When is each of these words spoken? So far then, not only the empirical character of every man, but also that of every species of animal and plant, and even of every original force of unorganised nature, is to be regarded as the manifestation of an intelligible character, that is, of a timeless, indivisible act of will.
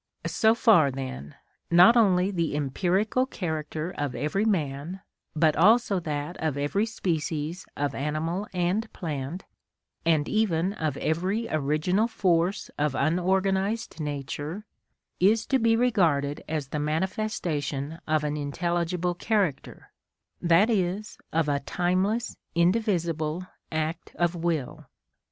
So 0.25 0.55
far 0.55 0.89
then, 0.89 1.35
not 1.69 1.95
only 1.95 2.31
the 2.31 2.55
empirical 2.55 3.27
character 3.27 3.91
of 3.95 4.15
every 4.15 4.45
man, 4.45 5.01
but 5.35 5.55
also 5.55 5.99
that 5.99 6.37
of 6.37 6.57
every 6.57 6.87
species 6.87 7.67
of 7.77 7.93
animal 7.93 8.47
and 8.51 8.91
plant, 8.93 9.45
and 10.03 10.27
even 10.27 10.73
of 10.73 10.97
every 10.97 11.47
original 11.49 12.07
force 12.07 12.71
of 12.79 12.95
unorganised 12.95 13.99
nature, 13.99 14.65
is 15.19 15.45
to 15.45 15.59
be 15.59 15.75
regarded 15.75 16.43
as 16.49 16.69
the 16.69 16.79
manifestation 16.79 17.99
of 18.07 18.23
an 18.23 18.35
intelligible 18.35 19.13
character, 19.13 19.91
that 20.41 20.71
is, 20.71 21.19
of 21.31 21.47
a 21.47 21.59
timeless, 21.59 22.37
indivisible 22.55 23.45
act 23.71 24.15
of 24.17 24.33
will. 24.33 24.87